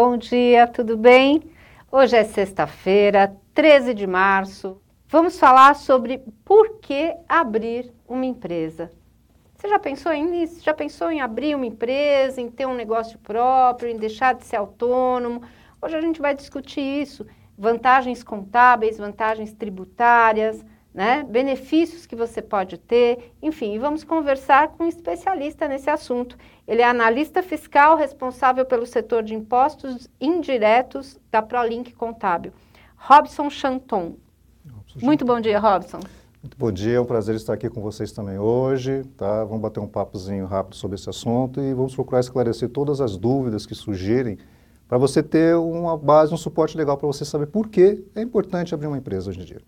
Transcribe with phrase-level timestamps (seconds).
[0.00, 1.42] Bom dia, tudo bem?
[1.90, 4.80] Hoje é sexta-feira, 13 de março.
[5.08, 8.92] Vamos falar sobre por que abrir uma empresa.
[9.56, 10.62] Você já pensou nisso?
[10.62, 14.54] Já pensou em abrir uma empresa, em ter um negócio próprio, em deixar de ser
[14.54, 15.42] autônomo?
[15.82, 17.26] Hoje a gente vai discutir isso.
[17.58, 21.26] Vantagens contábeis, vantagens tributárias, né?
[21.28, 26.36] benefícios que você pode ter, enfim, vamos conversar com um especialista nesse assunto.
[26.68, 32.52] Ele é analista fiscal responsável pelo setor de impostos indiretos da ProLink Contábil.
[32.94, 34.16] Robson Chanton.
[35.00, 36.00] Muito bom dia, Robson.
[36.42, 39.44] Muito bom dia, é um prazer estar aqui com vocês também hoje, tá?
[39.44, 43.64] Vamos bater um papozinho rápido sobre esse assunto e vamos procurar esclarecer todas as dúvidas
[43.64, 44.36] que surgirem
[44.86, 48.74] para você ter uma base, um suporte legal para você saber por que é importante
[48.74, 49.62] abrir uma empresa hoje em dia.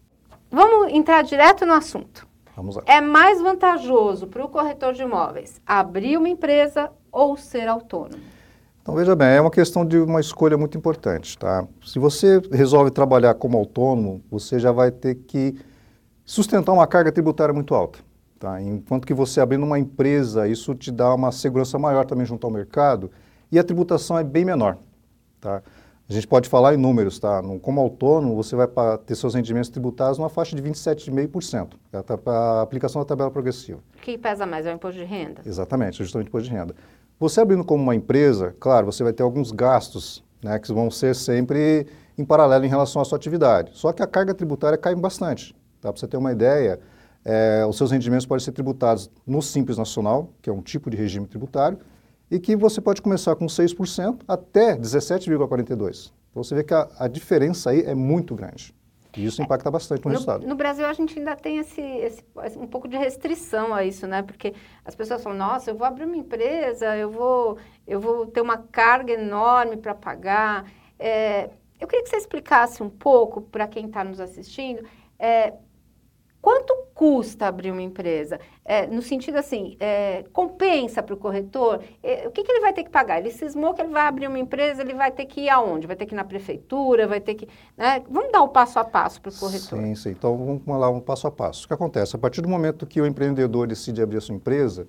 [0.50, 2.29] Vamos entrar direto no assunto.
[2.60, 2.82] Vamos lá.
[2.84, 8.22] É mais vantajoso para o corretor de imóveis abrir uma empresa ou ser autônomo?
[8.82, 11.66] Então, veja bem, é uma questão de uma escolha muito importante, tá?
[11.82, 15.58] Se você resolve trabalhar como autônomo, você já vai ter que
[16.22, 18.00] sustentar uma carga tributária muito alta,
[18.38, 18.60] tá?
[18.60, 22.52] Enquanto que você abrindo uma empresa, isso te dá uma segurança maior também junto ao
[22.52, 23.10] mercado
[23.50, 24.76] e a tributação é bem menor,
[25.40, 25.62] tá?
[26.10, 27.40] A gente pode falar em números, tá?
[27.62, 28.66] Como autônomo, você vai
[29.06, 33.78] ter seus rendimentos tributados numa faixa de 27,5%, é a aplicação da tabela progressiva.
[33.96, 35.40] O que pesa mais é o imposto de renda?
[35.46, 36.74] Exatamente, justamente o imposto de renda.
[37.20, 41.14] Você abrindo como uma empresa, claro, você vai ter alguns gastos, né, que vão ser
[41.14, 41.86] sempre
[42.18, 43.70] em paralelo em relação à sua atividade.
[43.74, 45.54] Só que a carga tributária cai bastante.
[45.80, 45.92] Tá?
[45.92, 46.80] Para você ter uma ideia,
[47.24, 50.96] é, os seus rendimentos podem ser tributados no Simples Nacional, que é um tipo de
[50.96, 51.78] regime tributário,
[52.30, 56.12] e que você pode começar com 6% até 17,42%.
[56.30, 58.72] Então você vê que a, a, diferença aí é muito grande.
[59.16, 60.46] E isso impacta bastante no, no resultado.
[60.46, 62.22] No Brasil a gente ainda tem esse, esse,
[62.56, 64.22] um pouco de restrição a isso, né?
[64.22, 68.40] Porque as pessoas falam, nossa, eu vou abrir uma empresa, eu vou, eu vou ter
[68.40, 70.70] uma carga enorme para pagar.
[70.96, 74.86] É, eu queria que você explicasse um pouco para quem está nos assistindo
[75.18, 75.54] é,
[76.42, 78.40] Quanto custa abrir uma empresa?
[78.64, 81.80] É, no sentido assim, é, compensa para o corretor?
[82.02, 83.18] É, o que, que, ele vai ter que pagar?
[83.18, 85.86] Ele cismou que ele vai abrir uma empresa, ele vai ter que ir aonde?
[85.86, 87.46] Vai ter que ir na prefeitura, vai ter que...
[87.76, 88.02] Né?
[88.08, 89.78] Vamos dar o passo a passo para o corretor.
[89.78, 90.10] Sim, sim.
[90.10, 91.66] Então, vamos lá um passo a passo.
[91.66, 92.16] O que acontece?
[92.16, 94.86] A partir do momento que o empreendedor decide abrir a sua empresa,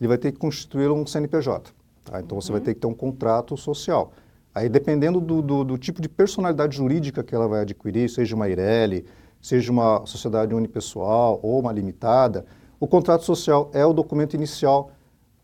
[0.00, 1.72] ele vai ter que constituir um CNPJ.
[2.04, 2.20] Tá?
[2.20, 2.58] Então, você uhum.
[2.58, 4.12] vai ter que ter um contrato social.
[4.54, 8.48] Aí, dependendo do, do, do tipo de personalidade jurídica que ela vai adquirir, seja uma
[8.48, 9.04] IRELI,
[9.42, 12.46] seja uma sociedade unipessoal ou uma limitada,
[12.78, 14.92] o contrato social é o documento inicial,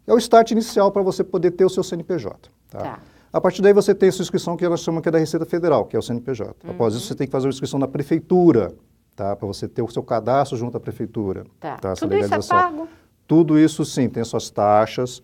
[0.06, 2.48] é o start inicial para você poder ter o seu CNPJ.
[2.70, 2.78] Tá?
[2.78, 3.00] tá?
[3.32, 5.44] A partir daí você tem a sua inscrição que elas chamam que é da Receita
[5.44, 6.54] Federal, que é o CNPJ.
[6.64, 6.70] Uhum.
[6.70, 8.74] Após isso você tem que fazer uma inscrição na prefeitura,
[9.14, 9.36] tá?
[9.36, 11.44] Para você ter o seu cadastro junto à prefeitura.
[11.60, 11.76] Tá.
[11.76, 11.94] tá?
[11.94, 12.88] Tudo isso é pago?
[13.26, 15.22] Tudo isso sim, tem suas taxas,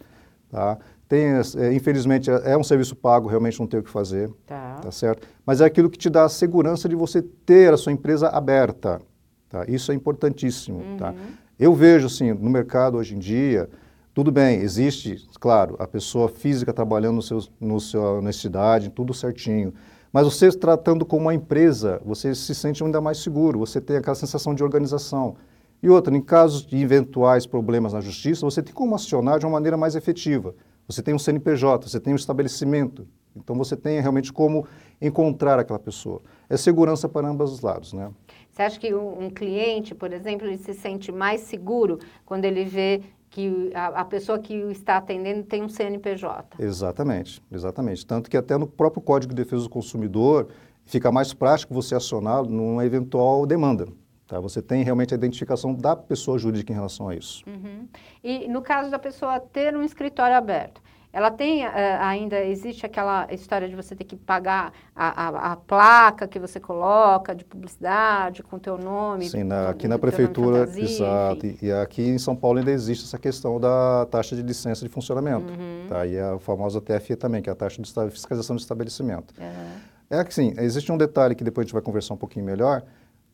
[0.50, 0.78] tá?
[1.08, 4.76] Tem, é, infelizmente, é, um serviço pago, realmente não tem o que fazer, tá.
[4.82, 4.90] tá.
[4.90, 5.28] certo?
[5.44, 9.00] Mas é aquilo que te dá a segurança de você ter a sua empresa aberta,
[9.48, 9.64] tá?
[9.68, 11.10] Isso é importantíssimo, tá?
[11.10, 11.14] uhum.
[11.14, 11.14] tá?
[11.58, 13.68] Eu vejo, assim, no mercado hoje em dia,
[14.14, 19.74] tudo bem, existe, claro, a pessoa física trabalhando no seu, no seu honestidade, tudo certinho,
[20.12, 24.14] mas você tratando como uma empresa, você se sente ainda mais seguro, você tem aquela
[24.14, 25.34] sensação de organização.
[25.82, 29.52] E outra, em casos de eventuais problemas na justiça, você tem como acionar de uma
[29.52, 30.54] maneira mais efetiva.
[30.86, 33.06] Você tem um CNPJ, você tem um estabelecimento.
[33.36, 34.66] Então você tem realmente como
[35.00, 36.20] encontrar aquela pessoa.
[36.48, 38.10] É segurança para ambos os lados, né?
[38.50, 43.02] Você acha que um, cliente, por exemplo, ele se sente mais seguro quando ele vê
[43.28, 46.62] que a, a, pessoa que o está atendendo tem um CNPJ?
[46.62, 48.06] Exatamente, exatamente.
[48.06, 50.46] Tanto que até no próprio Código de Defesa do Consumidor
[50.84, 53.88] fica mais prático você acionar numa eventual demanda.
[54.34, 54.40] Tá?
[54.40, 57.44] Você tem realmente a identificação da pessoa jurídica em relação a isso.
[57.46, 57.86] Uhum.
[58.22, 63.32] E no caso da pessoa ter um escritório aberto, ela tem uh, ainda, existe aquela
[63.32, 68.42] história de você ter que pagar a, a, a, placa que você coloca de publicidade
[68.42, 69.28] com o teu nome.
[69.28, 71.46] Sim, na, aqui na prefeitura, fantasia, exato.
[71.46, 74.88] E, e, aqui em São Paulo ainda existe essa questão da taxa de licença de
[74.88, 75.52] funcionamento.
[75.52, 75.86] Uhum.
[75.88, 76.04] Tá?
[76.04, 79.32] E a famosa TFE também, que é a taxa de fiscalização de estabelecimento.
[79.38, 80.18] Uhum.
[80.18, 82.82] É que sim, existe um detalhe que depois a gente vai conversar um pouquinho melhor,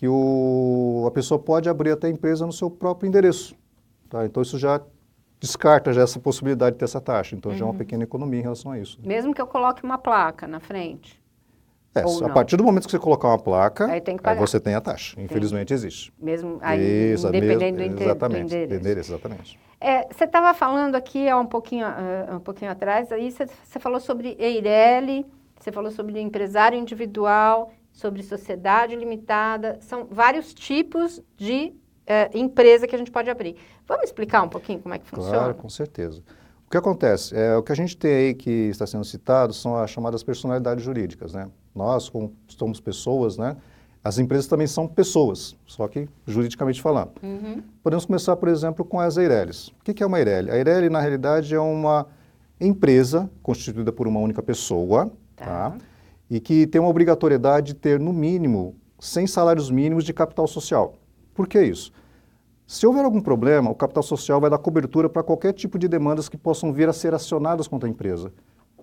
[0.01, 3.55] que o, a pessoa pode abrir até a empresa no seu próprio endereço.
[4.09, 4.25] Tá?
[4.25, 4.81] Então, isso já
[5.39, 7.37] descarta já essa possibilidade de ter essa taxa.
[7.37, 7.59] Então, uhum.
[7.59, 7.79] já é uma uhum.
[7.79, 8.99] pequena economia em relação a isso.
[9.05, 11.23] Mesmo que eu coloque uma placa na frente?
[11.95, 14.81] É, a partir do momento que você colocar uma placa, aí, aí você tem a
[14.81, 15.21] taxa.
[15.21, 16.11] Infelizmente, existe.
[16.19, 18.81] Mesmo aí, isso, independente mesmo, do, exatamente, do endereço.
[18.81, 19.61] endereço exatamente.
[19.79, 23.79] É, você estava falando aqui há um pouquinho, uh, um pouquinho atrás, aí você, você
[23.79, 25.27] falou sobre EIRELI,
[25.59, 27.71] você falou sobre empresário individual,
[28.01, 31.75] sobre sociedade limitada, são vários tipos de
[32.07, 33.57] é, empresa que a gente pode abrir.
[33.87, 35.37] Vamos explicar um pouquinho como é que funciona?
[35.37, 36.23] Claro, com certeza.
[36.67, 37.37] O que acontece?
[37.37, 40.83] É, o que a gente tem aí que está sendo citado são as chamadas personalidades
[40.83, 41.51] jurídicas, né?
[41.75, 43.57] Nós, como somos pessoas, né?
[44.03, 47.13] As empresas também são pessoas, só que juridicamente falando.
[47.23, 47.63] Uhum.
[47.83, 49.69] Podemos começar, por exemplo, com as Eireles.
[49.69, 50.51] O que é uma Eireli?
[50.51, 52.07] A Eireli, na realidade, é uma
[52.59, 55.45] empresa constituída por uma única pessoa, tá.
[55.45, 55.79] tá?
[56.31, 60.95] E que tem uma obrigatoriedade de ter, no mínimo, 100 salários mínimos de capital social.
[61.35, 61.93] Por que isso?
[62.67, 66.29] Se houver algum problema, o capital social vai dar cobertura para qualquer tipo de demandas
[66.29, 68.33] que possam vir a ser acionadas contra a empresa.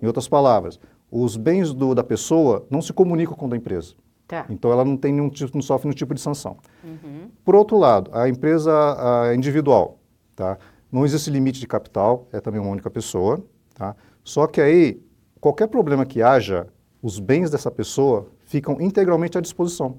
[0.01, 0.77] Em outras palavras,
[1.09, 3.95] os bens do, da pessoa não se comunicam com a empresa.
[4.27, 4.45] Tá.
[4.49, 6.57] Então ela não tem nenhum tipo, não sofre nenhum tipo de sanção.
[6.83, 7.31] Uhum.
[7.45, 9.99] Por outro lado, a empresa a individual,
[10.35, 10.57] tá?
[10.91, 13.41] Não existe limite de capital, é também uma única pessoa,
[13.73, 13.95] tá?
[14.23, 15.01] Só que aí
[15.39, 16.67] qualquer problema que haja,
[17.01, 19.97] os bens dessa pessoa ficam integralmente à disposição.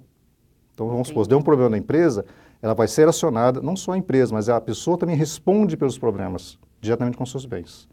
[0.74, 2.24] Então vamos supor, se deu um problema na empresa,
[2.62, 6.58] ela vai ser acionada, não só a empresa, mas a pessoa também responde pelos problemas,
[6.80, 7.88] diretamente com seus bens.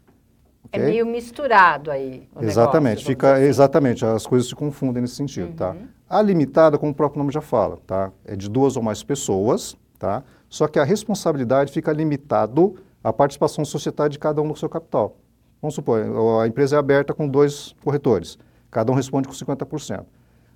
[0.72, 0.82] É okay?
[0.82, 2.28] É meio misturado aí.
[2.40, 3.44] exatamente, negócio, fica assim.
[3.44, 5.70] exatamente, as coisas se confundem nesse sentido, tá?
[5.70, 5.78] uhum.
[5.78, 5.86] tá?
[6.08, 8.12] A limitada, como o próprio nome já fala, tá?
[8.24, 10.22] É de duas ou mais pessoas, tá?
[10.48, 15.16] Só que a responsabilidade fica limitado à participação societária de cada um no seu capital.
[15.60, 16.00] Vamos supor,
[16.42, 18.38] a empresa é aberta com dois corretores,
[18.76, 20.04] cada um responde com 50%.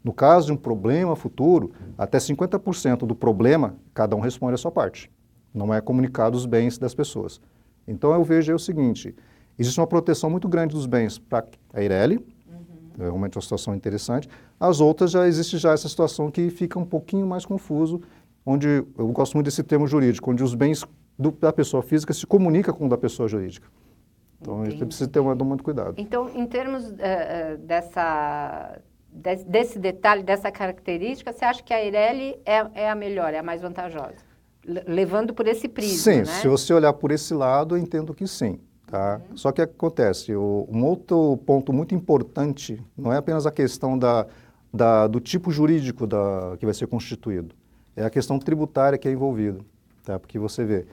[0.05, 4.71] No caso de um problema futuro, até 50% do problema, cada um responde a sua
[4.71, 5.11] parte.
[5.55, 7.41] Não é comunicado os bens das pessoas.
[7.89, 9.17] Então eu vejo o seguinte,
[9.59, 12.91] existe uma proteção muito grande dos bens para a Eireli, uhum.
[12.99, 14.29] é realmente uma situação interessante.
[14.61, 18.03] As outras já existe já essa situação que fica um pouquinho mais confuso,
[18.45, 18.69] onde
[18.99, 20.85] eu gosto muito desse termo jurídico, onde os bens
[21.19, 23.67] do, da pessoa física se comunicam com o da pessoa jurídica.
[24.41, 25.95] Então a gente precisa ter muito cuidado.
[25.99, 28.79] Então, em termos uh, dessa
[29.13, 33.43] desse detalhe, dessa característica, você acha que a Eireli é, é a melhor, é a
[33.43, 34.31] mais vantajosa?
[34.65, 36.25] levando por esse prisma, Sim, né?
[36.27, 38.61] se você olhar por esse lado, eu entendo que sim.
[38.87, 39.21] Tá?
[39.31, 39.37] Uhum.
[39.37, 44.27] Só que acontece, o, um outro ponto muito importante não é apenas a questão da,
[44.73, 47.55] da, do tipo jurídico da, que vai ser constituído,
[47.97, 49.61] é a questão tributária que é envolvida.
[50.05, 50.19] Tá?
[50.19, 50.87] Porque você vê,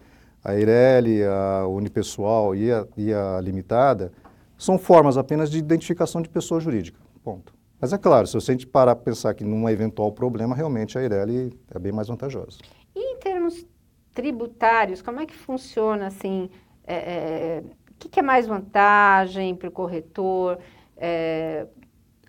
[0.44, 4.12] a Eireli, a Unipessoal e a, e a Limitada
[4.58, 7.54] são formas apenas de identificação de pessoa jurídica, ponto.
[7.80, 11.58] Mas é claro, se você parar para pensar que num eventual problema, realmente a Eireli
[11.70, 12.58] é bem mais vantajosa.
[12.96, 13.66] E em termos
[14.14, 16.50] tributários, como é que funciona assim?
[16.84, 20.58] É, é, o que, que, é mais vantagem para o corretor?
[20.96, 21.68] É,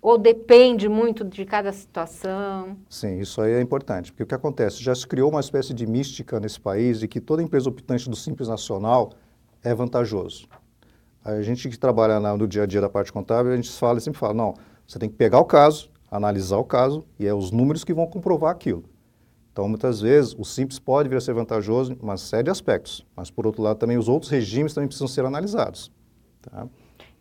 [0.01, 2.77] ou depende muito de cada situação?
[2.89, 4.83] Sim, isso aí é importante, porque o que acontece?
[4.83, 8.15] Já se criou uma espécie de mística nesse país de que toda empresa optante do
[8.15, 9.11] Simples Nacional
[9.63, 10.47] é vantajoso.
[11.23, 14.19] A gente que trabalha no dia a dia da parte contábil, a gente fala sempre
[14.19, 14.53] fala, não,
[14.87, 18.07] você tem que pegar o caso, analisar o caso e é os números que vão
[18.07, 18.83] comprovar aquilo.
[19.51, 23.05] Então, muitas vezes, o simples pode vir a ser vantajoso em uma série de aspectos,
[23.15, 25.91] mas, por outro lado, também os outros regimes também precisam ser analisados.
[26.41, 26.67] Tá?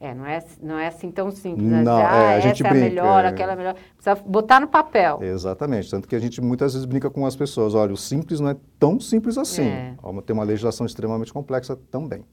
[0.00, 1.66] É, não é, não é assim tão simples.
[1.66, 1.82] Né?
[1.82, 3.28] Não, ah, é, a gente essa brinca, é a melhor, é...
[3.28, 3.74] aquela é melhor.
[3.96, 5.18] Precisa botar no papel.
[5.22, 5.90] Exatamente.
[5.90, 7.74] Tanto que a gente muitas vezes brinca com as pessoas.
[7.74, 9.66] Olha, o simples não é tão simples assim.
[9.66, 9.96] É.
[10.24, 12.24] Tem uma legislação extremamente complexa também.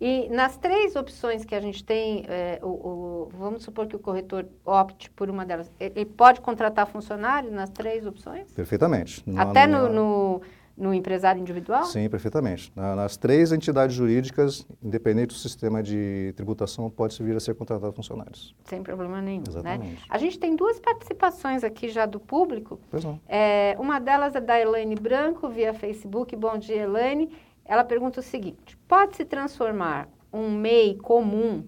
[0.00, 3.98] E nas três opções que a gente tem, é, o, o, vamos supor que o
[3.98, 8.50] corretor opte por uma delas, ele pode contratar funcionário nas três opções?
[8.52, 9.22] Perfeitamente.
[9.36, 10.42] Até no, no,
[10.76, 11.84] no, empresário individual?
[11.84, 12.72] Sim, perfeitamente.
[12.74, 18.54] nas três entidades jurídicas, independente do sistema de tributação, pode vir a ser contratado funcionários.
[18.64, 19.40] Sem problema nenhum.
[19.40, 19.48] Né?
[19.48, 19.94] Exatamente.
[19.94, 20.06] Né?
[20.08, 22.80] A gente tem duas participações aqui já do público.
[22.90, 23.20] Pois não.
[23.28, 26.34] É, uma delas é da Elaine Branco, via Facebook.
[26.36, 27.30] Bom dia, Elaine.
[27.64, 31.64] Ela pergunta o seguinte: pode-se transformar um MEI comum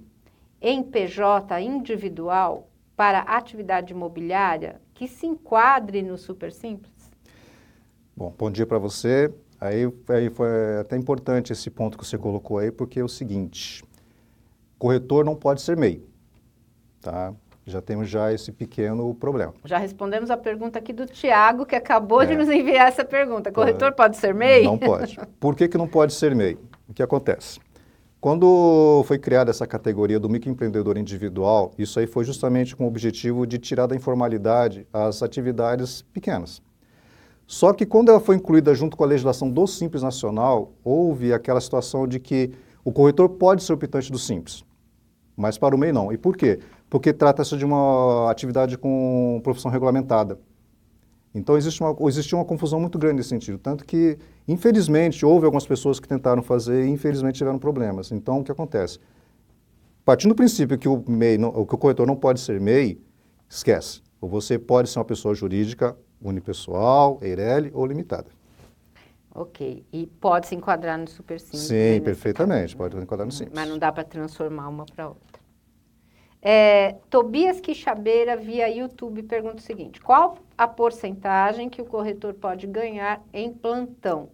[0.60, 7.01] em PJ individual para atividade imobiliária que se enquadre no super simples?
[8.16, 9.32] Bom, bom dia para você.
[9.60, 13.84] Aí, aí foi até importante esse ponto que você colocou aí, porque é o seguinte:
[14.78, 16.04] corretor não pode ser MEI,
[17.00, 17.34] tá?
[17.64, 19.54] já temos já esse pequeno problema.
[19.64, 22.26] Já respondemos a pergunta aqui do Tiago, que acabou é.
[22.26, 23.52] de nos enviar essa pergunta.
[23.52, 23.92] Corretor é.
[23.92, 24.64] pode ser MEI?
[24.64, 25.18] Não pode.
[25.38, 26.58] Por que, que não pode ser MEI?
[26.88, 27.60] O que acontece?
[28.20, 33.46] Quando foi criada essa categoria do microempreendedor individual, isso aí foi justamente com o objetivo
[33.46, 36.62] de tirar da informalidade as atividades pequenas.
[37.52, 41.60] Só que quando ela foi incluída junto com a legislação do Simples Nacional, houve aquela
[41.60, 42.50] situação de que
[42.82, 44.64] o corretor pode ser optante do Simples,
[45.36, 46.10] mas para o MEI não.
[46.10, 46.60] E por quê?
[46.88, 50.38] porque trata-se de uma atividade com profissão regulamentada.
[51.34, 54.16] Então existe uma, existe uma confusão muito grande nesse sentido, tanto que,
[54.48, 58.12] infelizmente, houve algumas pessoas que tentaram fazer e, infelizmente, tiveram problemas.
[58.12, 58.98] Então, o que acontece?
[60.06, 62.98] Partindo do princípio que o MEI, não, que o corretor não pode ser MEI,
[63.46, 64.00] esquece.
[64.22, 68.30] Ou você pode ser uma pessoa jurídica unipessoal, EIRELI ou limitada.
[69.34, 69.84] Ok.
[69.92, 71.62] E pode se enquadrar no super simples?
[71.62, 72.74] Sim, perfeitamente.
[72.74, 73.54] Caso, pode se enquadrar no simples.
[73.54, 75.40] Mas não dá para transformar uma para outra.
[76.44, 82.66] É, Tobias Quixabeira, via YouTube, pergunta o seguinte: qual a porcentagem que o corretor pode
[82.66, 84.30] ganhar em plantão?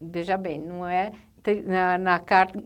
[0.00, 1.12] Veja bem, não é
[1.54, 2.20] na, na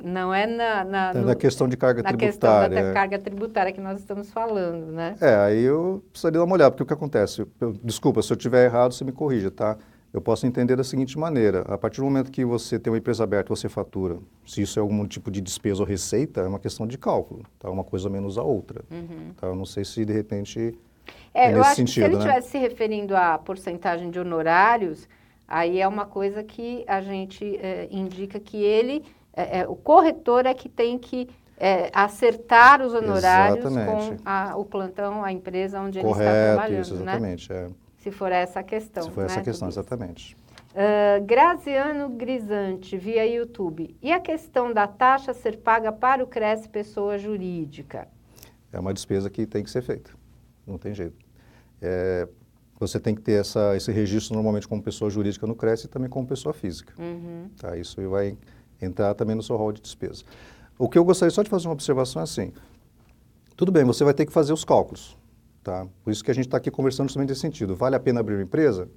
[0.04, 2.68] não é na, na, no, na questão de carga na tributária.
[2.68, 2.92] questão da é.
[2.92, 5.16] carga tributária que nós estamos falando, né?
[5.20, 7.46] É, aí eu precisaria dar uma olhada, porque o que acontece?
[7.60, 9.76] Eu, desculpa, se eu estiver errado, você me corrija, tá?
[10.12, 13.24] Eu posso entender da seguinte maneira: a partir do momento que você tem uma empresa
[13.24, 16.86] aberta, você fatura, se isso é algum tipo de despesa ou receita, é uma questão
[16.86, 17.70] de cálculo, tá?
[17.70, 18.84] Uma coisa menos a outra.
[18.90, 19.32] Uhum.
[19.36, 19.46] Tá?
[19.46, 20.78] Eu não sei se de repente
[21.32, 22.20] é, é nesse eu acho sentido, que se ele né?
[22.20, 25.08] estivesse se referindo à porcentagem de honorários,
[25.46, 30.54] aí é uma coisa que a gente é, indica que ele, é, o corretor é
[30.54, 31.28] que tem que
[31.92, 34.20] acertar os honorários Exatamente.
[34.20, 37.02] com a, o plantão, a empresa onde Correto, ele está trabalhando, isso, né?
[37.02, 37.70] exatamente, né?
[37.98, 39.04] Se for essa questão.
[39.04, 40.36] Se for essa né, questão, exatamente.
[40.72, 43.94] Uh, Graziano Grisante, via YouTube.
[44.02, 48.08] E a questão da taxa ser paga para o Cresce pessoa jurídica?
[48.72, 50.10] É uma despesa que tem que ser feita.
[50.66, 51.16] Não tem jeito.
[51.80, 52.26] É,
[52.82, 56.10] você tem que ter essa, esse registro normalmente como pessoa jurídica no Cresce e também
[56.10, 56.92] como pessoa física.
[56.98, 57.48] Uhum.
[57.56, 58.36] Tá, isso vai
[58.80, 60.24] entrar também no seu rol de despesa.
[60.78, 62.52] O que eu gostaria só de fazer uma observação é assim,
[63.56, 65.16] tudo bem, você vai ter que fazer os cálculos.
[65.62, 65.86] Tá?
[66.02, 67.76] Por isso que a gente está aqui conversando justamente nesse sentido.
[67.76, 68.88] Vale a pena abrir uma empresa?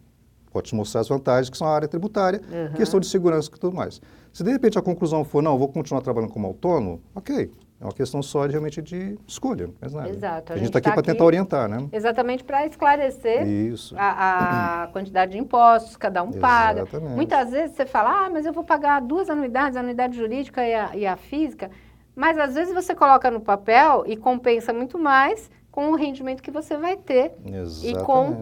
[0.51, 2.73] Pode te mostrar as vantagens que são a área tributária, uhum.
[2.73, 4.01] questão de segurança e tudo mais.
[4.33, 7.51] Se de repente a conclusão for, não, vou continuar trabalhando como autônomo, ok.
[7.79, 9.69] É uma questão só de, realmente de escolha.
[9.81, 10.09] Mas nada.
[10.09, 10.53] Exato.
[10.53, 11.89] A, a gente está aqui para tentar orientar, né?
[11.91, 13.95] Exatamente para esclarecer Isso.
[13.97, 16.87] A, a, quantidade de impostos, cada um paga.
[17.15, 20.73] Muitas vezes você fala, ah, mas eu vou pagar duas anuidades, a anuidade jurídica e
[20.73, 21.69] a, e a física.
[22.15, 26.51] Mas às vezes você coloca no papel e compensa muito mais com o rendimento que
[26.51, 27.89] você vai ter Exatamente.
[27.89, 28.39] e com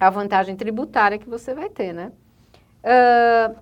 [0.00, 2.10] a vantagem tributária que você vai ter, né?
[2.82, 3.56] Uh,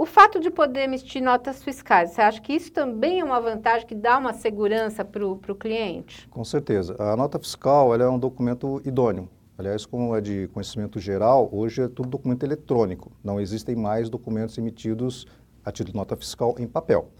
[0.00, 3.86] o fato de poder emitir notas fiscais, você acha que isso também é uma vantagem
[3.86, 6.26] que dá uma segurança para o cliente?
[6.30, 6.96] Com certeza.
[6.98, 9.28] A nota fiscal é um documento idôneo.
[9.58, 13.12] Aliás, como é de conhecimento geral, hoje é tudo documento eletrônico.
[13.22, 15.26] Não existem mais documentos emitidos
[15.62, 17.10] a título de nota fiscal em papel.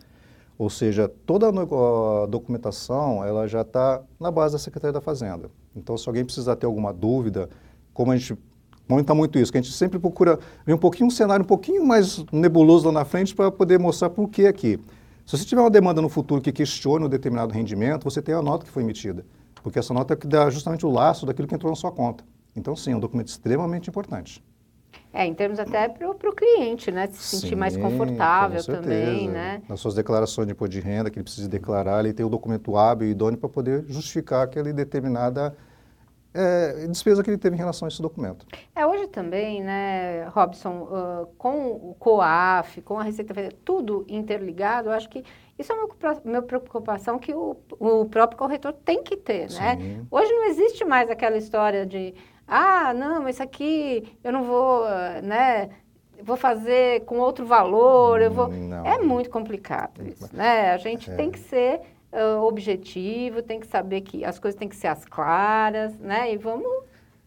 [0.56, 5.50] Ou seja, toda a documentação ela já está na base da Secretaria da Fazenda.
[5.76, 7.50] Então, se alguém precisar ter alguma dúvida,
[7.92, 8.38] como a gente
[8.90, 11.86] monta muito isso, que a gente sempre procura ver um pouquinho um cenário um pouquinho
[11.86, 14.80] mais nebuloso lá na frente para poder mostrar por que aqui.
[15.24, 18.42] Se você tiver uma demanda no futuro que questione um determinado rendimento, você tem a
[18.42, 19.24] nota que foi emitida,
[19.62, 22.24] porque essa nota é que dá justamente o laço daquilo que entrou na sua conta.
[22.56, 24.42] Então, sim, é um documento extremamente importante.
[25.12, 27.08] É, em termos até para o cliente, né?
[27.12, 29.62] Se sentir Sim, mais confortável também, né?
[29.68, 32.76] Nas suas declarações de imposto de renda, que ele precisa declarar, ele tem o documento
[32.76, 35.56] hábil e idôneo para poder justificar aquela determinada
[36.32, 38.46] é, despesa que ele teve em relação a esse documento.
[38.74, 44.88] É, hoje também, né, Robson, uh, com o COAF, com a Receita Federal, tudo interligado,
[44.88, 45.24] eu acho que
[45.58, 45.88] isso é uma,
[46.24, 49.76] uma preocupação que o, o próprio corretor tem que ter, né?
[49.76, 50.06] Sim.
[50.10, 52.14] Hoje não existe mais aquela história de
[52.50, 54.84] ah, não, isso aqui eu não vou,
[55.22, 55.68] né?
[56.22, 58.48] Vou fazer com outro valor, eu vou.
[58.48, 58.84] Não.
[58.84, 60.72] É muito complicado isso, né?
[60.72, 61.14] A gente é.
[61.14, 61.80] tem que ser
[62.12, 66.32] uh, objetivo, tem que saber que as coisas têm que ser as claras, né?
[66.32, 66.68] E vamos.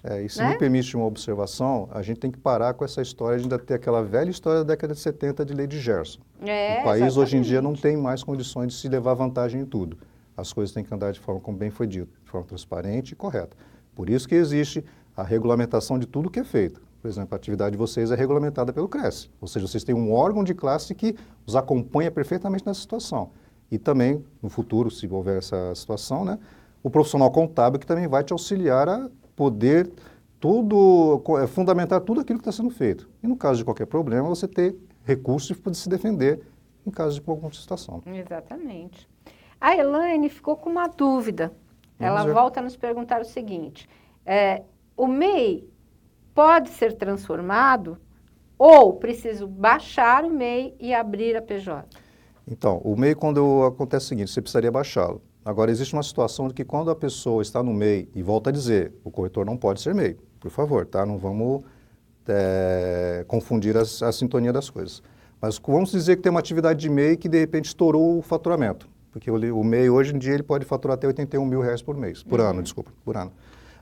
[0.04, 0.50] É, e se né?
[0.50, 3.76] me permite uma observação, a gente tem que parar com essa história de ainda ter
[3.76, 6.20] aquela velha história da década de 70 de lei de Gerson.
[6.42, 7.20] É, o país exatamente.
[7.20, 9.98] hoje em dia não tem mais condições de se levar vantagem em tudo.
[10.36, 13.16] As coisas têm que andar de forma, como bem foi dito, de forma transparente e
[13.16, 13.56] correta.
[13.96, 14.84] Por isso que existe
[15.16, 16.82] a regulamentação de tudo que é feito.
[17.02, 20.12] Por exemplo, a atividade de vocês é regulamentada pelo CRES, ou seja, vocês têm um
[20.14, 23.32] órgão de classe que os acompanha perfeitamente nessa situação.
[23.72, 26.38] E também, no futuro, se houver essa situação, né,
[26.84, 29.92] o profissional contábil que também vai te auxiliar a poder
[30.40, 33.10] tudo, é, fundamentar tudo aquilo que está sendo feito.
[33.24, 36.42] E no caso de qualquer problema, você ter recursos poder se defender
[36.86, 38.02] em caso de alguma situação.
[38.06, 39.10] Exatamente.
[39.60, 41.54] A Elaine ficou com uma dúvida.
[41.98, 43.88] Ela volta a nos perguntar o seguinte:
[44.26, 44.64] é,
[44.98, 45.66] o MEI
[46.36, 47.98] pode ser transformado
[48.58, 51.88] ou preciso baixar o MEI e abrir a PJ?
[52.48, 55.22] Então, o MEI, quando acontece o seguinte, você precisaria baixá-lo.
[55.46, 58.54] Agora, existe uma situação de que quando a pessoa está no MEI, e volta a
[58.54, 61.06] dizer, o corretor não pode ser MEI, por favor, tá?
[61.06, 61.64] Não vamos
[62.28, 65.02] é, confundir as, a sintonia das coisas.
[65.42, 68.88] Mas vamos dizer que tem uma atividade de MEI que de repente estourou o faturamento.
[69.12, 71.98] Porque o, o MEI hoje em dia ele pode faturar até 81 mil reais por
[71.98, 72.48] mês, por uhum.
[72.48, 73.32] ano, desculpa, por ano.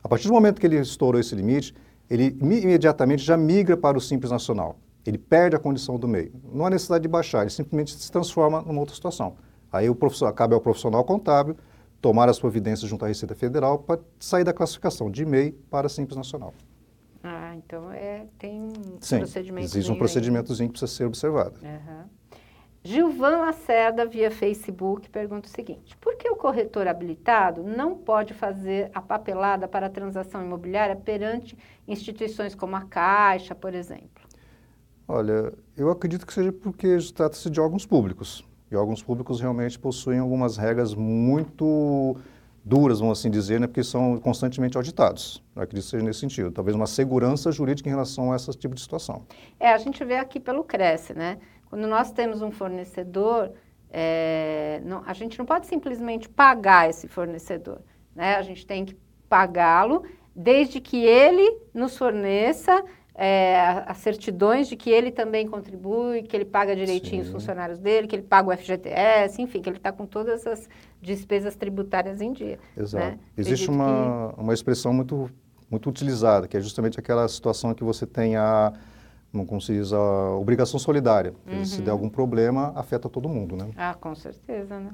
[0.04, 1.74] A partir do momento que ele estourou esse limite,
[2.10, 4.78] ele imediatamente já migra para o Simples Nacional.
[5.06, 6.32] Ele perde a condição do meio.
[6.54, 9.36] Não há necessidade de baixar, ele simplesmente se transforma numa outra situação.
[9.72, 11.56] Aí o profissional, cabe ao profissional contábil
[12.02, 16.18] tomar as providências junto à Receita Federal para sair da classificação de MEI para Simples
[16.18, 16.54] Nacional.
[17.24, 19.66] Ah, então é, tem um Sim, procedimento.
[19.66, 21.60] Existe um procedimentozinho que precisa ser observado.
[21.62, 22.04] Uhum.
[22.84, 28.90] Gilvan Lacerda, via Facebook, pergunta o seguinte: por que o corretor habilitado não pode fazer
[28.94, 31.56] a papelada para a transação imobiliária perante
[31.88, 34.21] instituições como a Caixa, por exemplo?
[35.14, 38.48] Olha, eu acredito que seja porque trata-se de órgãos públicos.
[38.72, 42.16] E órgãos públicos realmente possuem algumas regras muito
[42.64, 45.44] duras, vamos assim dizer, né, porque são constantemente auditados.
[45.54, 46.50] Eu acredito que seja nesse sentido.
[46.50, 49.26] Talvez uma segurança jurídica em relação a esse tipo de situação.
[49.60, 51.40] É, a gente vê aqui pelo Cresce, né?
[51.70, 53.52] Quando nós temos um fornecedor,
[53.90, 57.82] é, não, a gente não pode simplesmente pagar esse fornecedor,
[58.16, 58.36] né?
[58.36, 58.96] A gente tem que
[59.28, 60.04] pagá-lo
[60.34, 62.82] desde que ele nos forneça
[63.24, 67.28] é, as certidões de que ele também contribui, que ele paga direitinho Sim.
[67.28, 70.68] os funcionários dele, que ele paga o FGTS, enfim, que ele está com todas as
[71.00, 72.58] despesas tributárias em dia.
[72.76, 73.06] Exato.
[73.06, 73.20] Né?
[73.38, 74.42] Existe uma, que...
[74.42, 75.30] uma expressão muito,
[75.70, 78.74] muito utilizada, que é justamente aquela situação que você tem a,
[79.62, 81.36] se diz, a obrigação solidária.
[81.46, 81.64] Uhum.
[81.64, 83.70] Se der algum problema, afeta todo mundo, né?
[83.78, 84.90] Ah, com certeza, né?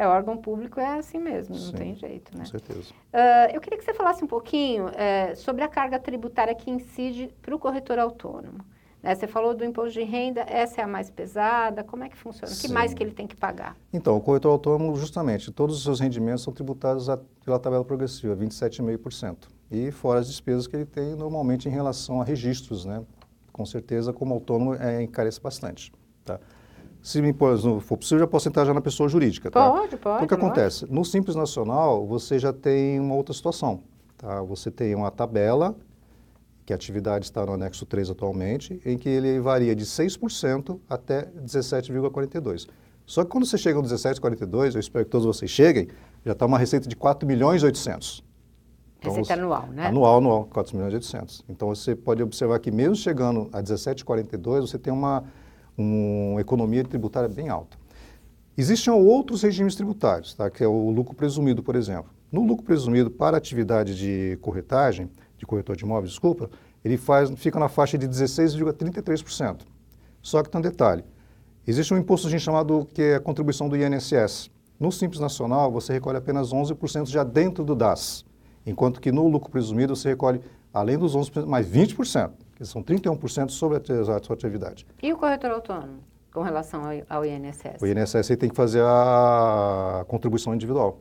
[0.00, 2.44] É, órgão público é assim mesmo, Sim, não tem jeito, né?
[2.44, 2.94] Com certeza.
[3.12, 7.30] Uh, eu queria que você falasse um pouquinho uh, sobre a carga tributária que incide
[7.42, 8.64] para o corretor autônomo.
[9.02, 9.14] Né?
[9.14, 12.50] Você falou do imposto de renda, essa é a mais pesada, como é que funciona?
[12.50, 13.76] O que mais que ele tem que pagar?
[13.92, 18.34] Então, o corretor autônomo, justamente, todos os seus rendimentos são tributados a, pela tabela progressiva,
[18.34, 19.48] 27,5%.
[19.70, 23.04] E fora as despesas que ele tem normalmente em relação a registros, né?
[23.52, 25.92] Com certeza, como autônomo, é, encarece bastante,
[26.24, 26.40] tá?
[27.02, 29.50] Se me for possível, já posso entrar já na pessoa jurídica.
[29.50, 29.70] Tá?
[29.70, 29.98] Pode, pode.
[29.98, 30.86] Então, o que acontece?
[30.90, 33.82] No Simples Nacional, você já tem uma outra situação.
[34.18, 34.42] Tá?
[34.42, 35.74] Você tem uma tabela,
[36.70, 41.26] que a atividade está no anexo 3 atualmente, em que ele varia de 6% até
[41.26, 42.68] 17,42%.
[43.04, 45.88] Só que quando você chega no 17,42%, eu espero que todos vocês cheguem,
[46.24, 48.22] já está uma receita de 4 milhões e 800.
[49.00, 49.86] Então, receita anual, né?
[49.86, 51.44] Anual, anual, 4 milhões e 800.
[51.48, 55.24] Então, você pode observar que mesmo chegando a 17,42, você tem uma
[55.80, 57.76] uma economia tributária bem alta.
[58.56, 60.50] Existem outros regimes tributários, tá?
[60.50, 62.10] que é o lucro presumido, por exemplo.
[62.30, 66.50] No lucro presumido para atividade de corretagem, de corretor de imóveis, desculpa,
[66.84, 69.60] ele faz, fica na faixa de 16,33%.
[70.22, 71.04] Só que tem um detalhe,
[71.66, 74.50] existe um imposto chamado que é a contribuição do INSS.
[74.78, 78.24] No Simples Nacional, você recolhe apenas 11% já dentro do DAS,
[78.66, 80.40] enquanto que no lucro presumido você recolhe,
[80.72, 84.86] além dos 11%, mais 20% que são 31% sobre a sua atividade.
[85.02, 87.80] E o corretor autônomo, com relação ao, INSS?
[87.80, 91.00] O INSS tem que fazer a contribuição individual.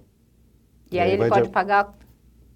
[0.89, 1.93] E, e aí, ele pode de, pagar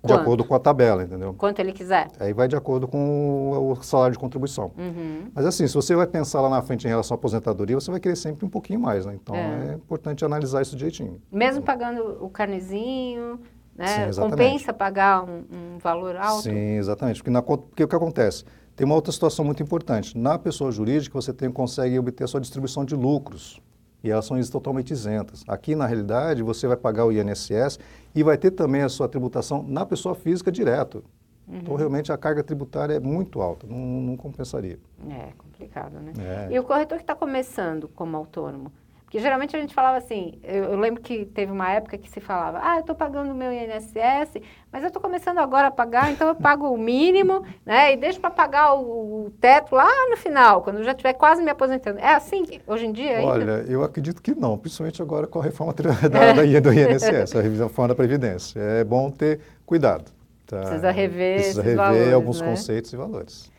[0.05, 1.33] de acordo com a tabela, entendeu?
[1.33, 2.07] Quanto ele quiser.
[2.17, 4.71] Aí vai de acordo com o, salário de contribuição.
[4.77, 5.29] Uhum.
[5.35, 7.99] Mas assim, se você vai pensar lá na frente em relação à aposentadoria, você vai
[7.99, 9.17] querer sempre um pouquinho mais, né?
[9.21, 11.21] Então é, é importante analisar isso direitinho.
[11.29, 13.37] Mesmo pagando o carnezinho,
[13.75, 14.11] né?
[14.11, 16.43] Sim, Compensa pagar um, um, valor alto?
[16.43, 17.17] Sim, exatamente.
[17.17, 18.45] Porque, na, porque o que acontece?
[18.75, 20.17] Tem uma outra situação muito importante.
[20.17, 23.62] Na pessoa jurídica, você tem, consegue obter a sua distribuição de lucros
[24.03, 25.43] e elas são totalmente isentas.
[25.47, 27.79] Aqui, na realidade, você vai pagar o INSS
[28.13, 31.03] e vai ter também a sua tributação na pessoa física direto.
[31.47, 31.57] Uhum.
[31.57, 34.79] Então, realmente, a carga tributária é muito alta, não, não compensaria.
[35.09, 36.13] É complicado, né?
[36.17, 36.53] É.
[36.53, 38.71] E o corretor que está começando como autônomo,
[39.13, 42.19] que geralmente a gente falava assim, eu, eu, lembro que teve uma época que se
[42.19, 46.12] falava, ah, eu estou pagando o meu INSS, mas eu estou começando agora a pagar,
[46.12, 50.17] então eu pago o mínimo, né, e deixo para pagar o, o, teto lá no
[50.17, 51.99] final, quando eu já estiver quase me aposentando.
[51.99, 53.32] É assim hoje em dia ainda?
[53.32, 57.41] Olha, eu acredito que não, principalmente agora com a reforma da, da, do INSS, a
[57.41, 58.60] revisão da Previdência.
[58.60, 60.12] É bom ter cuidado.
[60.47, 60.60] Tá?
[60.60, 62.49] Precisa rever Precisa rever valores, alguns né?
[62.49, 63.52] conceitos e valores.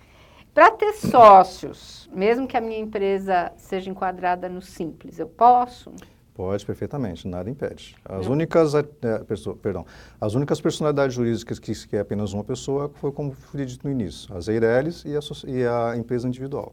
[0.55, 5.93] Para ter sócios, mesmo que a minha empresa seja enquadrada no simples, eu posso?
[6.33, 7.97] Pode, perfeitamente, nada impede.
[8.05, 8.83] As únicas, é,
[9.27, 9.85] pessoa, perdão,
[10.21, 13.93] as únicas personalidades jurídicas que, que é apenas uma pessoa foi como foi dito no
[13.93, 16.73] início, as Eireles e a, e a empresa individual.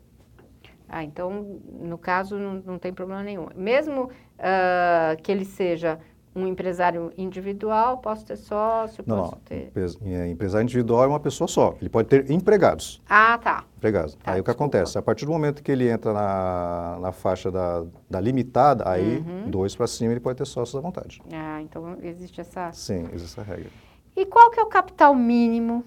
[0.88, 3.48] Ah, então, no caso, não, não tem problema nenhum.
[3.56, 5.98] Mesmo uh, que ele seja
[6.34, 9.72] um empresário individual, posso ter sócio, não, posso ter...
[10.06, 13.02] É, empresário individual é uma pessoa só, ele pode ter empregados.
[13.10, 13.65] Ah, tá.
[13.78, 14.15] Empregados.
[14.15, 14.39] Tá, aí desculpa.
[14.39, 14.98] o que acontece?
[14.98, 19.50] A partir do momento que ele entra na, na faixa da, da limitada, aí uhum.
[19.50, 21.22] dois para cima ele pode ter sócios à vontade.
[21.34, 22.72] Ah, então existe essa...
[22.72, 23.70] Sim, existe essa regra.
[24.15, 25.84] E qual que é o capital mínimo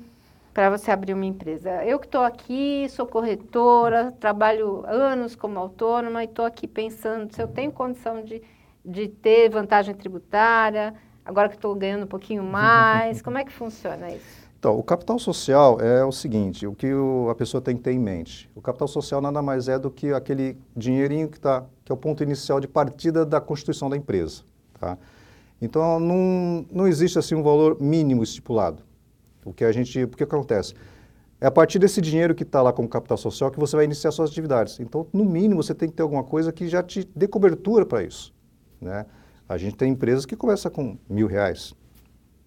[0.52, 1.84] para você abrir uma empresa?
[1.84, 7.40] Eu que estou aqui, sou corretora, trabalho anos como autônoma e estou aqui pensando se
[7.40, 8.42] eu tenho condição de
[8.84, 10.94] de ter vantagem tributária,
[11.24, 13.22] agora que estou ganhando um pouquinho mais?
[13.22, 14.44] Como é que funciona isso?
[14.58, 17.92] Então, o capital social é o seguinte, o que o, a pessoa tem que ter
[17.92, 18.50] em mente.
[18.54, 21.98] O capital social nada mais é do que aquele dinheirinho que, tá, que é o
[21.98, 24.42] ponto inicial de partida da constituição da empresa.
[24.80, 24.96] Tá?
[25.60, 28.82] Então, não, não existe assim um valor mínimo estipulado.
[29.44, 30.74] O que a gente, o que acontece?
[31.40, 34.10] É a partir desse dinheiro que está lá como capital social que você vai iniciar
[34.12, 34.80] suas atividades.
[34.80, 38.02] Então, no mínimo, você tem que ter alguma coisa que já te dê cobertura para
[38.02, 38.33] isso.
[38.84, 39.06] Né?
[39.48, 41.74] A gente tem empresas que começam com mil reais.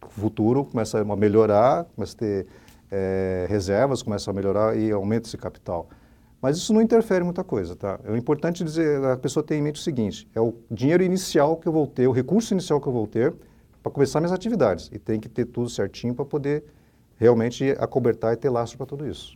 [0.05, 2.47] O futuro começa a melhorar, começa a ter
[2.91, 5.89] é, reservas, começa a melhorar e aumenta esse capital.
[6.41, 7.99] Mas isso não interfere muita coisa, tá?
[8.05, 11.67] É importante dizer, a pessoa ter em mente o seguinte, é o dinheiro inicial que
[11.67, 13.33] eu vou ter, o recurso inicial que eu vou ter
[13.81, 14.89] para começar minhas atividades.
[14.93, 16.63] E tem que ter tudo certinho para poder
[17.17, 19.35] realmente acobertar e ter lastro para tudo isso.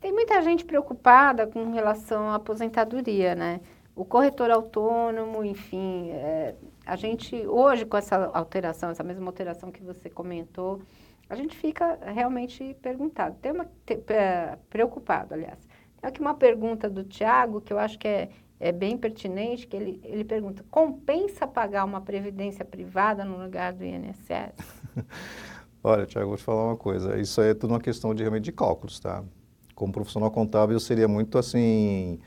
[0.00, 3.60] Tem muita gente preocupada com relação à aposentadoria, né?
[3.96, 6.54] O corretor autônomo, enfim, é,
[6.84, 10.82] a gente hoje com essa alteração, essa mesma alteração que você comentou,
[11.30, 13.66] a gente fica realmente perguntado, tem uma
[14.08, 15.58] é, preocupado, aliás.
[15.98, 18.28] Tem aqui uma pergunta do Tiago que eu acho que é,
[18.60, 23.82] é bem pertinente, que ele, ele pergunta, compensa pagar uma previdência privada no lugar do
[23.82, 24.82] INSS?
[25.82, 27.18] Olha, Tiago, vou te falar uma coisa.
[27.18, 29.24] Isso é tudo uma questão de, realmente de cálculos, tá?
[29.74, 32.20] Como profissional contábil, eu seria muito assim,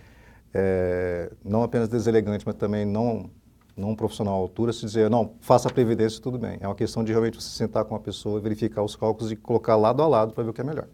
[0.53, 3.29] é, não apenas deselegante, mas também não,
[3.75, 6.57] não um profissional à altura, se dizer, não, faça a previdência, tudo bem.
[6.59, 9.75] É uma questão de realmente você sentar com a pessoa, verificar os cálculos e colocar
[9.75, 10.87] lado a lado para ver o que é melhor.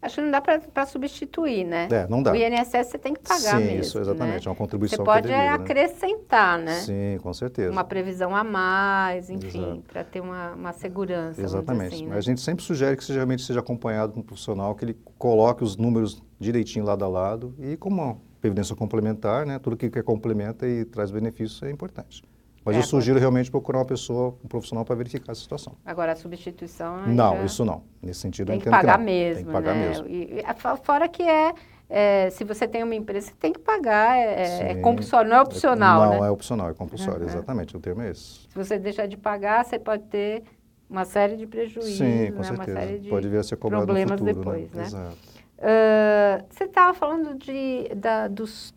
[0.00, 1.88] Acho que não dá para substituir, né?
[1.90, 2.30] É, não dá.
[2.30, 4.44] O INSS você tem que pagar Sim, mesmo, isso, exatamente.
[4.44, 4.46] Né?
[4.46, 6.80] É uma contribuição Você pode que é devida, acrescentar, né?
[6.82, 7.72] Sim, com certeza.
[7.72, 11.42] Uma previsão a mais, enfim, para ter uma, uma segurança.
[11.42, 11.96] Exatamente.
[11.96, 12.18] Assim, Mas né?
[12.18, 15.64] a gente sempre sugere que seja, realmente seja acompanhado por um profissional, que ele coloque
[15.64, 19.58] os números direitinho lado a lado e como previdência complementar, né?
[19.58, 22.22] Tudo que complementa e traz benefícios é importante.
[22.64, 23.20] Mas é, eu sugiro pode...
[23.20, 25.74] realmente procurar uma pessoa, um profissional para verificar a situação.
[25.84, 27.06] Agora, a substituição...
[27.06, 27.44] Não, já...
[27.44, 27.82] isso não.
[28.02, 29.88] Nesse sentido, tem que pagar que mesmo, Tem que pagar né?
[29.88, 30.06] mesmo.
[30.06, 30.44] E,
[30.82, 31.54] fora que é,
[31.88, 35.40] é, se você tem uma empresa, você tem que pagar, é, é compulsório, não é
[35.40, 36.28] opcional, Não, né?
[36.28, 37.28] é opcional, é compulsório, uhum.
[37.28, 38.48] exatamente, o termo é esse.
[38.48, 40.42] Se você deixar de pagar, você pode ter
[40.90, 42.44] uma série de prejuízos, Sim, com né?
[42.44, 42.52] certeza.
[42.52, 44.80] uma série de pode vir a ser cobrado problemas no futuro, depois, né?
[44.82, 44.86] né?
[44.86, 45.37] Exato.
[45.58, 48.72] Uh, você estava falando de, da, dos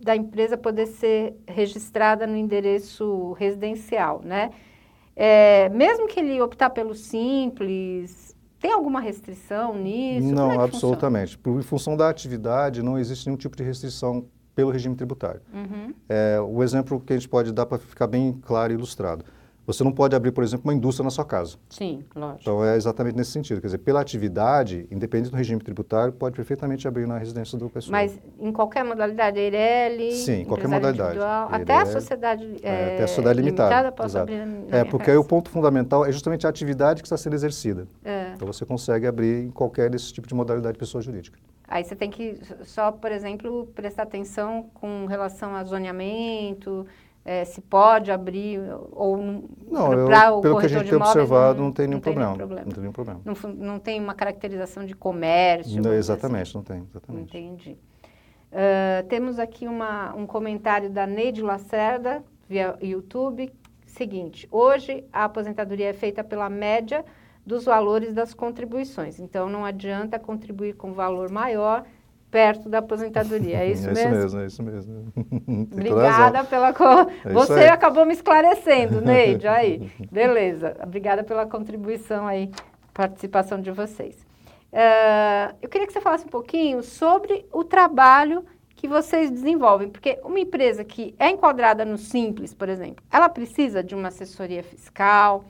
[0.00, 4.50] da empresa poder ser registrada no endereço residencial, né?
[5.14, 10.34] É, mesmo que ele optar pelo simples, tem alguma restrição nisso?
[10.34, 11.36] Não, é absolutamente.
[11.36, 15.42] Por, em função da atividade, não existe nenhum tipo de restrição pelo regime tributário.
[15.52, 15.92] Uhum.
[16.08, 19.24] É, o exemplo que a gente pode dar para ficar bem claro e ilustrado.
[19.72, 21.56] Você não pode abrir, por exemplo, uma indústria na sua casa.
[21.68, 22.40] Sim, lógico.
[22.42, 23.60] Então é exatamente nesse sentido.
[23.60, 27.92] Quer dizer, pela atividade, independente do regime tributário, pode perfeitamente abrir na residência do pessoal.
[27.92, 31.18] Mas em qualquer modalidade, EIRELI, Sim, qualquer modalidade.
[31.50, 33.68] até a sociedade, é, até a sociedade limitada.
[33.70, 34.32] limitada posso Exato.
[34.32, 35.12] abrir na É, porque casa.
[35.12, 37.86] aí o ponto fundamental é justamente a atividade que está sendo exercida.
[38.04, 38.32] É.
[38.34, 41.38] Então você consegue abrir em qualquer desse tipo de modalidade de pessoa jurídica.
[41.68, 46.84] Aí você tem que só, por exemplo, prestar atenção com relação a zoneamento,
[47.24, 48.60] é, se pode abrir
[48.92, 52.46] ou não para o pelo que a gente tem observado não, tem nenhum problema, não
[52.46, 53.20] tem nenhum problema.
[53.24, 56.58] Não, não tem uma caracterização de comércio não, exatamente assim.
[56.58, 57.36] não tem exatamente.
[57.36, 57.78] Entendi.
[58.50, 63.52] Uh, temos aqui uma, um comentário da Neide Lacerda via YouTube.
[63.86, 67.04] Seguinte hoje a aposentadoria é feita pela média
[67.44, 69.20] dos valores das contribuições.
[69.20, 71.84] Então não adianta contribuir com valor maior
[72.30, 73.58] perto da aposentadoria.
[73.58, 74.14] É isso é mesmo?
[74.26, 75.12] Isso mesmo, é isso mesmo.
[75.72, 76.72] Obrigada pela...
[76.72, 76.84] Co...
[77.24, 79.90] É Você acabou me esclarecendo, Neide, aí.
[80.10, 80.76] Beleza.
[80.82, 82.50] Obrigada pela contribuição aí,
[82.94, 84.16] participação de vocês.
[84.72, 88.44] Uh, eu queria que você falasse um pouquinho sobre o trabalho
[88.76, 93.82] que vocês desenvolvem, porque uma empresa que é enquadrada no Simples, por exemplo, ela precisa
[93.82, 95.44] de uma assessoria fiscal,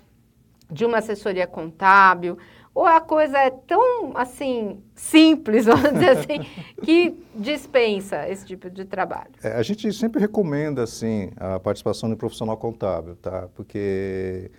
[0.69, 2.39] de uma assessoria contábil,
[2.75, 6.47] ou a coisa é tão, assim, simples, vamos dizer assim,
[6.83, 9.33] que dispensa esse tipo de trabalho?
[9.43, 13.49] É, a gente sempre recomenda, assim, a participação de um profissional contábil, tá?
[13.55, 14.51] Porque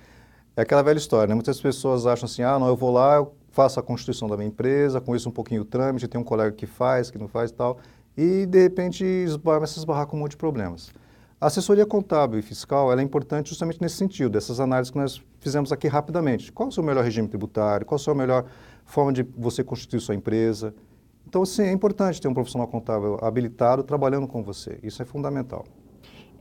[0.56, 1.36] é aquela velha história, né?
[1.36, 4.50] Muitas pessoas acham assim, ah, não, eu vou lá, eu faço a constituição da minha
[4.50, 7.54] empresa, conheço um pouquinho o trâmite, tem um colega que faz, que não faz e
[7.54, 7.80] tal,
[8.18, 10.92] e, de repente, começa a esbarrar com um monte de problemas.
[11.40, 15.72] A assessoria contábil e fiscal é importante justamente nesse sentido, dessas análises que nós fizemos
[15.72, 16.52] aqui rapidamente.
[16.52, 17.86] Qual é o seu melhor regime tributário?
[17.86, 18.46] Qual é a sua melhor
[18.86, 20.74] forma de você constituir sua empresa?
[21.28, 24.80] Então, sim, é importante ter um profissional contábil habilitado trabalhando com você.
[24.82, 25.66] Isso é fundamental.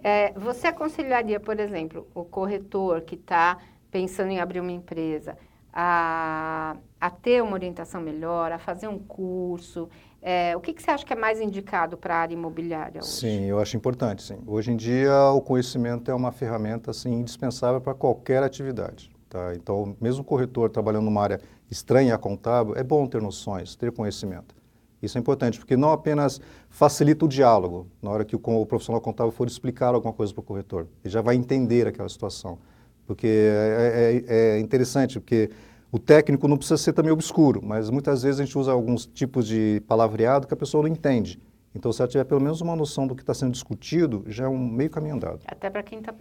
[0.03, 3.59] É, você aconselharia, por exemplo, o corretor que está
[3.91, 5.37] pensando em abrir uma empresa
[5.73, 9.89] a, a ter uma orientação melhor, a fazer um curso,
[10.23, 13.11] é, o que, que, você acha que é mais indicado para a área imobiliária hoje?
[13.11, 14.39] Sim, eu acho importante, sim.
[14.47, 19.11] Hoje em dia, o conhecimento é uma ferramenta assim, indispensável para qualquer atividade.
[19.29, 19.55] Tá?
[19.55, 23.93] Então, mesmo o corretor trabalhando numa área estranha a contábil, é bom ter noções, ter
[23.93, 24.55] conhecimento.
[25.03, 29.33] Isso é importante, porque não apenas facilita o diálogo na hora que o, profissional contábil
[29.33, 30.87] for explicar alguma coisa para o corretor.
[31.03, 32.59] Ele já vai entender aquela situação.
[33.07, 35.51] Porque é, é, é interessante, porque
[35.93, 39.47] O técnico não precisa ser também obscuro, mas muitas vezes a gente usa alguns tipos
[39.47, 41.41] de palavreado que a pessoa não entende.
[41.75, 44.49] Então, se ela tiver pelo menos uma noção do que está sendo discutido, já é
[44.49, 45.41] um meio caminho andado.
[45.47, 46.13] Até para quem está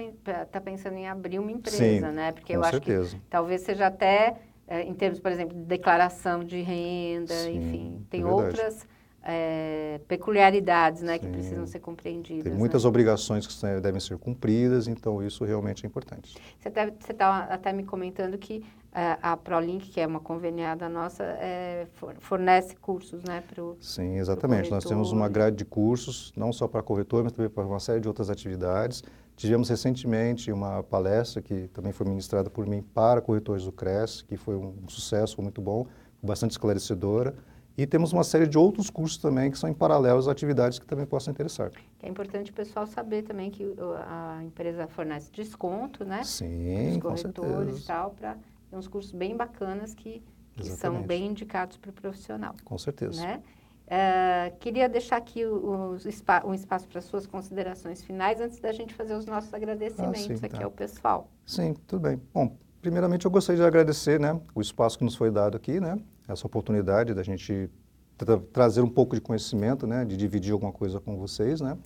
[0.46, 2.32] tá pensando em abrir uma empresa, Sim, né?
[2.32, 3.02] Porque eu certeza.
[3.02, 7.58] acho que talvez seja até, é, em termos, por exemplo, de declaração de renda, Sim,
[7.58, 8.88] enfim, tem é outras
[9.24, 12.44] é, peculiaridades né, que precisam ser compreendidas.
[12.44, 12.90] Tem muitas né?
[12.90, 16.38] obrigações que devem ser cumpridas, então isso realmente é importante.
[16.60, 16.70] Você
[17.12, 21.88] está até me comentando que é, a ProLink, que é uma conveniada nossa, é,
[22.20, 24.72] fornece cursos né, para o Sim, exatamente.
[24.72, 28.00] Nós temos uma grade de cursos, não só para corretor, mas também para uma série
[28.00, 29.04] de outras atividades.
[29.36, 34.36] Tivemos recentemente uma palestra que também foi ministrada por mim para corretores do CRES, que
[34.36, 35.86] foi um sucesso, foi muito bom,
[36.22, 37.36] bastante esclarecedora.
[37.80, 40.86] E temos uma série de outros cursos também que são em paralelo às atividades que
[40.86, 41.72] também possam interessar.
[42.04, 43.74] É importante o pessoal saber também que
[44.06, 46.22] a empresa fornece desconto, né?
[46.26, 48.36] Sim, Os corretores e tal, para
[48.74, 50.22] uns cursos bem bacanas que,
[50.58, 52.54] que são bem indicados para o profissional.
[52.66, 53.22] Com certeza.
[53.22, 53.42] Né?
[53.88, 58.94] Uh, queria deixar aqui o, o, um espaço para suas considerações finais antes da gente
[58.94, 60.66] fazer os nossos agradecimentos ah, sim, aqui tá.
[60.66, 61.30] ao pessoal.
[61.46, 62.22] Sim, tudo bem.
[62.34, 65.98] Bom, primeiramente eu gostaria de agradecer né, o espaço que nos foi dado aqui, né?
[66.34, 67.70] Essa oportunidade da gente
[68.18, 71.78] tra trazer um pouco de conhecimento, né, de dividir alguma coisa com vocês, né,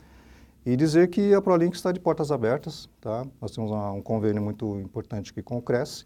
[0.66, 3.26] e dizer que a ProLink está de portas abertas, tá?
[3.42, 6.06] Nós temos uma, um convênio muito importante aqui com o Cresce,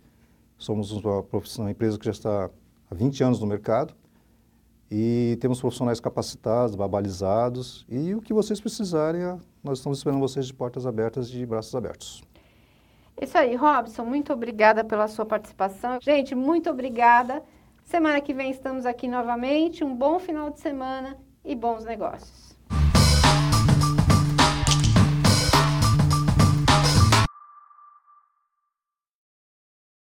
[0.58, 2.50] somos uma, empresa que já está
[2.90, 3.94] há 20 anos no mercado
[4.90, 9.22] e temos profissionais capacitados, babalizados e o que vocês precisarem,
[9.64, 12.24] nós estamos esperando vocês de portas abertas de braços abertos.
[13.22, 16.00] Isso aí, Robson, muito obrigada pela sua participação.
[16.02, 17.44] Gente, muito obrigada.
[17.88, 19.82] Semana que vem estamos aqui novamente.
[19.82, 22.47] Um bom final de semana e bons negócios.